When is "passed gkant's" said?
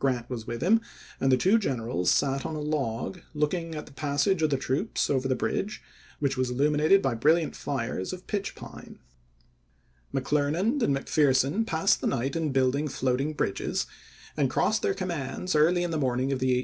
11.64-12.02